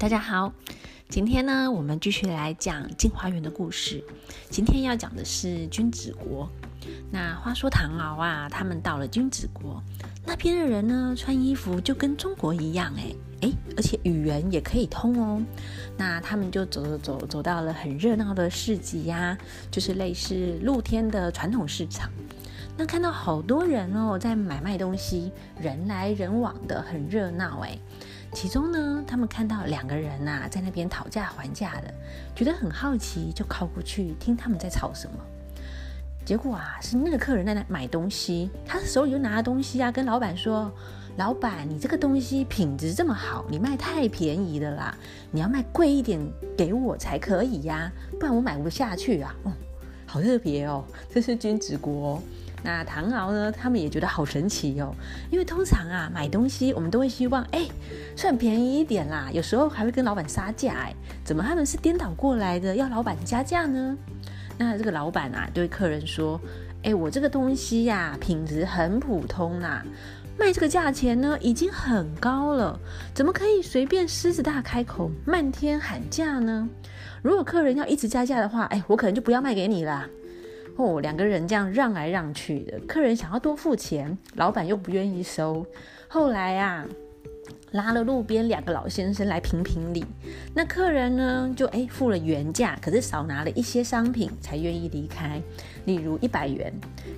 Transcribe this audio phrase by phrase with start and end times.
[0.00, 0.50] 大家好，
[1.10, 4.02] 今天呢，我们继续来讲镜花缘的故事。
[4.48, 6.50] 今天要讲的是君子国。
[7.12, 9.82] 那话说唐敖啊，他们到了君子国
[10.24, 15.44] 那边的人呢，穿衣服就跟中国一样，哎哎，而且语言也可以通哦。
[15.98, 19.36] 那他们就走走走，走到了很热闹的市集呀，
[19.70, 22.10] 就是类似露天的传统市场。
[22.74, 25.30] 那看到好多人哦，在买卖东西，
[25.60, 27.78] 人来人往的，很热闹哎。
[28.32, 31.92] 其中呢，他们看到两个人呐，在那边讨价还价的，
[32.34, 35.16] 觉得很好奇，就靠过去听他们在吵什么。
[36.24, 40.70] 结果啊，是那个客人在那买东西，他手里就拿着东西啊，跟老板说
[41.18, 44.96] ：“老板，你这个东西品质这么好，你卖太便宜了啦，
[45.32, 46.20] 你要卖贵一点
[46.56, 49.52] 给我才可以呀，不然我买不下去啊。”哦，
[50.06, 52.22] 好特别哦，这是君子国。
[52.62, 53.50] 那唐敖呢？
[53.50, 54.94] 他们也觉得好神奇哦，
[55.30, 57.66] 因为通常啊买东西我们都会希望哎
[58.14, 60.94] 算便宜一点啦，有时候还会跟老板杀价哎，
[61.24, 63.96] 怎么他们是颠倒过来的，要老板加价呢？
[64.58, 66.38] 那这个老板啊对客人说：
[66.82, 69.82] 哎，我这个东西呀品质很普通啦，
[70.38, 72.78] 卖这个价钱呢已经很高了，
[73.14, 76.68] 怎么可以随便狮子大开口漫天喊价呢？
[77.22, 80.06] 如果客人要一直加价的话，哎，我可能就不要卖给你了。
[80.80, 85.66] 哦，两个人这样让来让去的，客人想要多付钱，老板又不愿意收。
[86.08, 86.86] 后来啊，
[87.72, 90.02] 拉了路边两个老先生来评评理。
[90.54, 95.38] 那客人呢，就哎付了原价，可是少拿了一些商品才愿意离开。
[95.84, 96.72] 例如一百元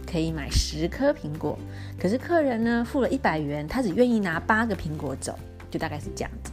[0.05, 1.57] 可以买十颗苹果，
[2.01, 5.39] 可是客人呢付了一百元，他只愿意拿八个苹果走，
[5.71, 6.51] 就大概是这样子。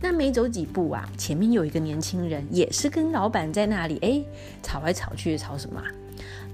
[0.00, 4.22] 那没走几步啊，前面有一个年轻人，也是跟老板在那里哎
[4.62, 5.82] 吵来吵去，吵什么？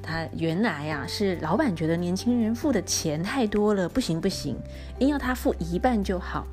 [0.03, 4.57] 他原来呀是老板觉得年轻人付的钱太多了，不行不行，
[4.99, 6.47] 硬要他付一半就好。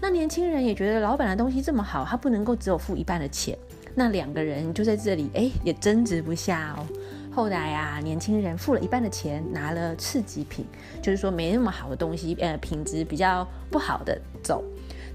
[0.00, 3.56] 那年轻人也觉得老板的东西这么好，他不能够只有付一半的钱。
[3.94, 6.86] 那两个人就在这里哎也争执不下哦。
[7.32, 10.64] 后来啊，年轻人付了一半的钱，拿了次级品，
[11.02, 14.64] 就是说没那么好的东西，呃，品质比较不好的走，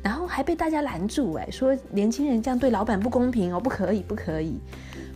[0.02, 4.60] 然后还被大家拦住哎，说年轻人这样对老板不公平哦，不可以不可以。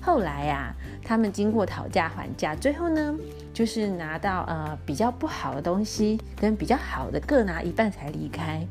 [0.01, 0.73] 后来呀，
[1.03, 3.15] 他们经过讨价还价，最后呢，
[3.53, 8.65] 就是拿到呃比较不好的东西跟比较好的各拿一半才离开。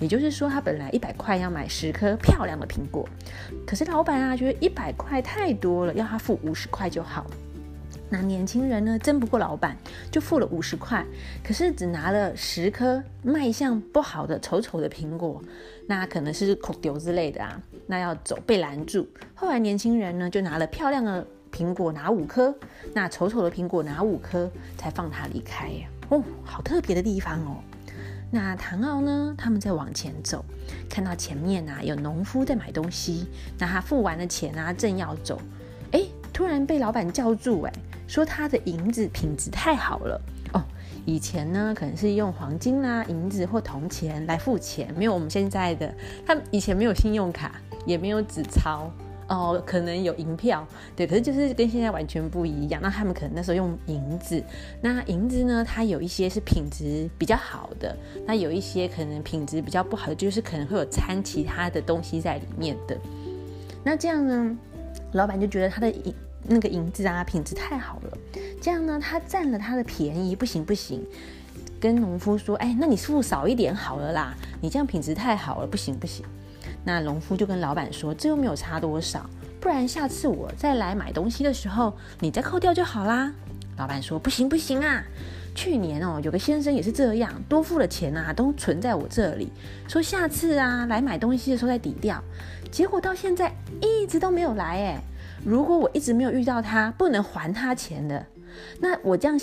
[0.00, 3.08] 也就是说，他本来一百块要买十颗漂亮的苹果，
[3.64, 7.24] 可是老板啊觉得一百块太多了，要他付五十块就好。
[8.12, 9.74] 那年轻人呢，争不过老板，
[10.10, 11.02] 就付了五十块，
[11.42, 15.42] 可是只拿了十颗卖相不好的丑丑的苹果，
[15.86, 19.08] 那可能是口丢之类的啊，那要走被拦住。
[19.34, 22.54] 后来年轻人呢，就拿了漂亮的苹果拿五颗，
[22.92, 25.88] 那丑丑的苹果拿五颗，才放他离开呀。
[26.10, 27.56] 哦，好特别的地方哦。
[28.30, 30.44] 那唐敖呢，他们在往前走，
[30.86, 33.26] 看到前面啊有农夫在买东西，
[33.58, 35.40] 那他付完了钱啊，正要走，
[35.92, 37.72] 哎，突然被老板叫住，哎。
[38.12, 40.20] 说他的银子品质太好了
[40.52, 40.62] 哦，
[41.06, 45.90] 以前呢可能是用黄金啦、银子或铜钱来付钱，没有我们现在的。
[46.26, 48.92] 他以前没有信用卡，也没有纸钞
[49.30, 52.82] 哦，可能有银票，对，可是就是跟现在完全不一样。
[52.82, 54.44] 那他们可能那时候用银子，
[54.82, 57.96] 那银子呢，它有一些是品质比较好的，
[58.26, 62.94] 那有一些可能品质比较不好的，就是可能会有掺其他的东西在里面的。
[63.82, 64.54] 那这样呢，
[65.12, 66.14] 老板就觉得他的银。
[66.44, 68.18] 那个银子啊，品质太好了，
[68.60, 71.04] 这样呢，他占了他的便宜，不行不行，
[71.80, 76.24] 跟农夫说，哎，那你付少一点好了啦，你这样品质太好了，不行不行。
[76.84, 79.28] 那农夫就跟老板说，这又没有差多少，
[79.60, 83.32] 不然下次我再来买东西的时候，你再扣掉就好啦。
[83.76, 85.04] 老板说，不行不行啊，
[85.54, 89.52] 去年哦，有个先生也是这样，多付了钱啊，都存在我这里，
[89.86, 92.22] 说下次啊来买东西的时候再抵掉，
[92.70, 95.02] 结果到现在一直都没有来，哎。
[95.44, 98.26] 如果我一直没有遇到他，不能还他钱的，
[98.80, 99.38] 那我这样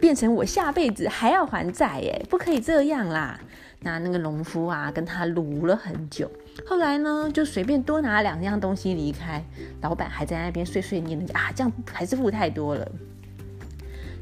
[0.00, 3.38] 变成我下辈子还要还债耶，不可以这样啦。
[3.80, 6.30] 那那个农夫啊，跟他撸了很久，
[6.66, 9.44] 后来呢，就随便多拿两样东西离开。
[9.82, 12.90] 老板还在那边碎碎念啊，这样还是付太多了。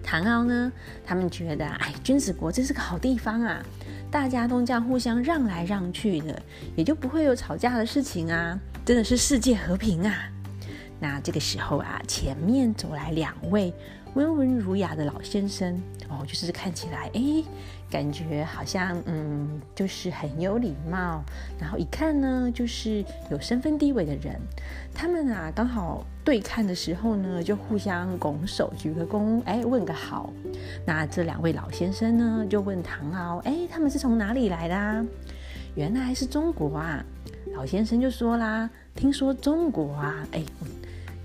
[0.03, 0.71] 唐敖呢，
[1.07, 3.65] 他们觉得，哎，君子国真是个好地方啊，
[4.11, 6.43] 大家都这样互相让来让去的，
[6.77, 10.29] 也就不会有吵架的事情啊，真的是世界和平啊。
[11.01, 13.73] 那这个时候啊，前面走来两位
[14.15, 17.45] 温文儒雅的老先生哦，就是看起来哎，
[17.91, 21.23] 感觉好像嗯，就是很有礼貌，
[21.59, 24.41] 然后一看呢，就是有身份地位的人。
[24.95, 30.33] 他们啊，刚好对看的时候呢，就互相拱手举个躬，哎，问个好。
[30.87, 34.77] 那这两位老先生呢，就问唐敖，哎，他们是从哪里来的？
[34.77, 35.05] 啊
[35.75, 37.05] 原来是中国啊。
[37.53, 40.41] 老先生就说啦：“听说中国啊，哎，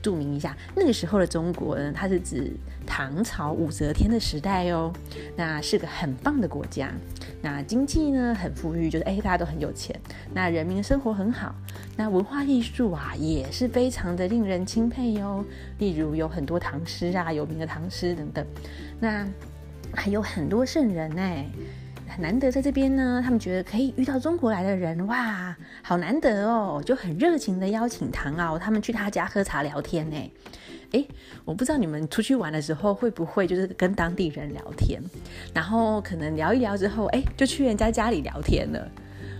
[0.01, 2.51] 注明一下，那个时候的中国呢，它是指
[2.85, 4.91] 唐朝武则天的时代哦，
[5.35, 6.91] 那是个很棒的国家。
[7.41, 9.97] 那经济呢很富裕，就是哎，大家都很有钱，
[10.33, 11.55] 那人民的生活很好，
[11.95, 15.43] 那文化艺术啊也是非常的令人钦佩哟。
[15.77, 18.45] 例如有很多唐诗啊，有名的唐诗等等，
[18.99, 19.27] 那
[19.93, 21.45] 还有很多圣人哎。”
[22.09, 30.31] 很难得在这边呢，他们觉得可以遇到中国来的人，哇，好难得哦，就很热情的邀请唐敖他们去他家喝茶聊天呢。
[30.91, 31.05] 哎，
[31.45, 34.99] 我不知道你们出去玩的时候会不会就是跟当地人聊天，
[35.53, 38.91] 然后可能聊一聊之后，哎，就去人家家里聊天了。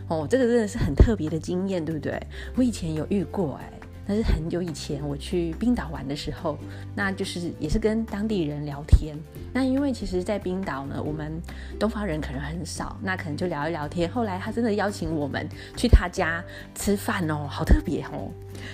[0.08, 2.22] 哦，这个真的是很特别的经验，对不对？
[2.56, 3.79] 我以前有遇过，哎。
[4.12, 6.58] 那是很久以前我去冰岛玩的时候，
[6.96, 9.16] 那就是也是跟当地人聊天。
[9.54, 11.40] 那因为其实，在冰岛呢，我们
[11.80, 14.10] 东方人可能很少，那可能就聊一聊天。
[14.10, 15.48] 后来他真的邀请我们
[15.78, 18.32] 去他家吃饭哦，好特别哦。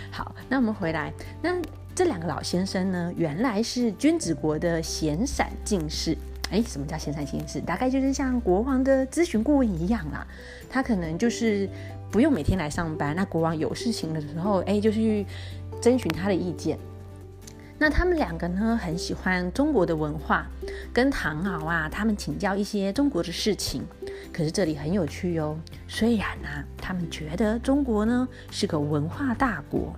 [0.10, 1.12] 好，那我们回来，
[1.42, 1.62] 那
[1.94, 6.18] 这两个老先生呢，原来是君子国的闲散进士。
[6.50, 7.60] 哎，什么叫闲散进士？
[7.60, 10.26] 大概就是像国王的咨询顾问一样啦。
[10.70, 11.70] 他可能就是。
[12.16, 15.26] 不用每天来上班，那国王有事情的时候，哎，就去
[15.82, 16.80] 征询他的意见。
[17.78, 20.48] 那他们两个呢，很喜欢中国的文化，
[20.94, 23.84] 跟唐敖啊，他们请教一些中国的事情。
[24.32, 25.60] 可是这里很有趣哟，
[25.90, 26.48] 虽然呢，
[26.78, 29.94] 他们觉得中国呢是个文化大国，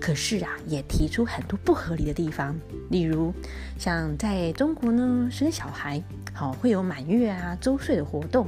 [0.00, 2.54] 可是啊，也提出很多不合理的地方，
[2.90, 3.32] 例如
[3.78, 6.02] 像在中国呢生小孩，
[6.32, 8.46] 好会有满月啊、周岁的活动。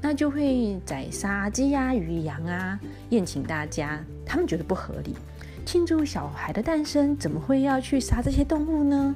[0.00, 2.78] 那就会宰杀鸡鸭鱼羊啊，
[3.08, 4.04] 宴请大家。
[4.26, 5.16] 他们觉得不合理，
[5.64, 9.14] 庆祝小孩的诞生，怎么会要去杀这些动物呢？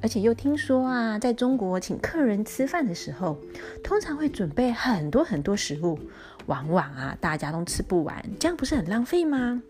[0.00, 3.38] 而且又听说啊，在中国请客人吃饭的时候，
[3.82, 5.98] 通常会准备很多很多食物，
[6.46, 9.62] 往往啊大家都吃不完，这样不是很浪费吗？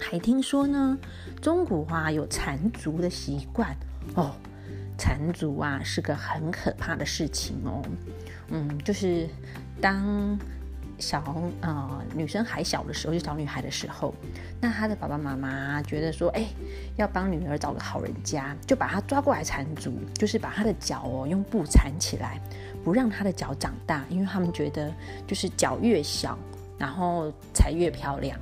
[0.00, 0.98] 还听说呢，
[1.40, 3.76] 中国啊有缠足的习惯。
[4.14, 4.32] 哦，
[4.96, 7.82] 缠足啊是个很可怕的事情哦，
[8.48, 9.28] 嗯，就是。
[9.80, 10.36] 当
[10.98, 14.12] 小红呃女生还小的时候，就小女孩的时候，
[14.60, 16.46] 那她的爸爸妈妈觉得说，哎，
[16.96, 22.40] 要帮女儿找个好人家，就把她抓过来缠足，就是把她的脚哦用布缠起来，
[22.82, 24.92] 不让她的脚长大，因为他们觉得
[25.28, 26.36] 就是脚越小，
[26.76, 28.36] 然后才越漂亮，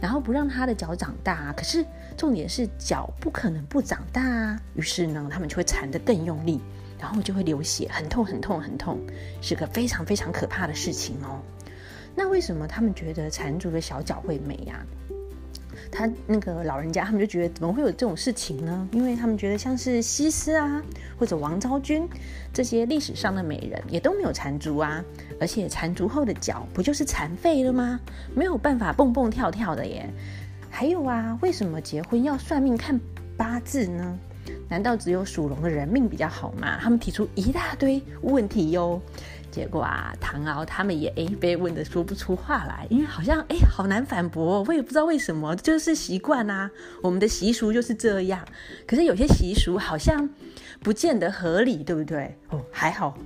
[0.00, 1.84] 然后不让他的脚长大，可是
[2.16, 6.60] 重点是脚不可能不长大啊，于是呢，他们就会缠得更用力。
[6.96, 8.98] 然后就会流血，很痛很痛很痛，
[9.42, 11.38] 是个非常非常可怕的事情哦。
[12.14, 14.80] 那为什么他们觉得缠足的小脚会美呀？
[15.94, 18.88] 他那个老人家他们就觉得怎么会有这种事情呢？
[18.90, 20.82] 因为他们觉得像是西施啊，
[21.18, 22.06] 或者王昭君
[22.52, 25.02] 这些历史上的美人也都没有缠足啊，
[25.40, 28.00] 而且缠足后的脚不就是残废了吗？
[28.34, 30.10] 没有办法蹦蹦跳跳的耶。
[30.68, 33.00] 还有啊，为什么结婚要算命看
[33.36, 34.18] 八字呢？
[34.68, 36.78] 难道只有属龙的人命比较好吗？
[36.82, 39.00] 他们提出一大堆问题哟，
[39.54, 46.68] 结果啊，唐敖他们也哎被问的说不出话来，因为好像哎好难反驳，我也不知道为什么，就是习惯啊，
[47.00, 48.44] 我们的习俗就是这样。
[48.84, 50.28] 可是有些习俗好像
[50.82, 52.36] 不见得合理，对不对？
[52.48, 53.16] 哦，还好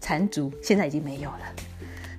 [0.00, 1.40] 缠足现在已经没有了。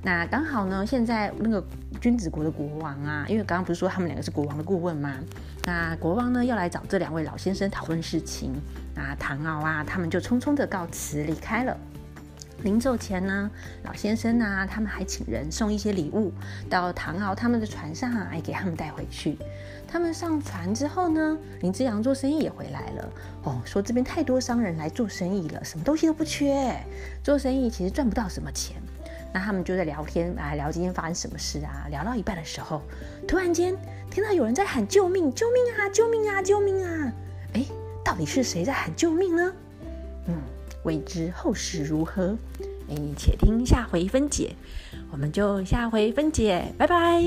[0.03, 1.66] 那刚好呢，现在那个
[1.99, 5.16] 君子国的国王啊，因为刚刚不是说他们两个是国王的顾问吗？
[5.63, 8.54] 那国王呢要来找这两位老先生讨论事情。
[8.94, 11.75] 那唐敖啊，他们就匆匆的告辞离开了。
[12.66, 13.52] 临走前呢，
[13.84, 16.34] 老先生啊，他们还请人送一些礼物
[16.68, 19.38] 到唐敖他们的船上，来给他们带回去。
[19.88, 23.10] 他们上船之后呢，林之阳做生意也回来了。
[23.44, 26.76] 哦，说这边太多商人来做生意了，什么东西都不缺，
[27.24, 28.78] 做生意其实赚不到什么钱。
[29.31, 31.86] 那他们就在聊天啊，聊今天发生什么事啊。
[31.92, 32.81] 聊到一半的时候，
[33.28, 33.78] 突然间
[34.10, 35.31] 听到有人在喊救命！
[35.31, 35.88] 救命啊！
[35.90, 36.42] 救命啊！
[36.42, 37.14] 救命啊！
[37.54, 37.64] 哎，
[38.04, 39.54] 到底是谁在喊救命呢？
[40.28, 40.36] 嗯，
[40.85, 42.37] 未知后事如何？
[42.87, 44.56] 哎，且听下回分解。
[45.11, 47.25] 我们就下回分解，拜拜。